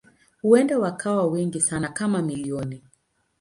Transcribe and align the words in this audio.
Huenda 0.41 0.79
wakawa 0.79 1.27
wengi 1.27 1.61
sana 1.61 1.87
kama 1.87 2.21
milioni. 2.21 2.81